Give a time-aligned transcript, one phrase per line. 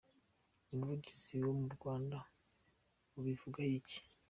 [0.73, 2.17] Ubuvuzi rwo mu Rwanda
[3.11, 3.99] bubivugaho iki?.